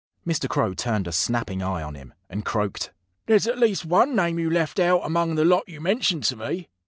Mr. 0.25 0.49
Crow 0.49 0.73
turned 0.73 1.07
a 1.07 1.11
snapping 1.11 1.61
eye 1.61 1.83
on 1.83 1.93
him, 1.93 2.15
and 2.27 2.43
croaked: 2.43 2.91
"There's 3.27 3.45
at 3.45 3.59
least 3.59 3.85
one 3.85 4.15
name 4.15 4.39
you 4.39 4.49
left 4.49 4.79
out 4.79 5.01
among 5.05 5.35
the 5.35 5.45
lot 5.45 5.69
you 5.69 5.79
mentioned 5.79 6.23
to 6.23 6.35
me. 6.37 6.69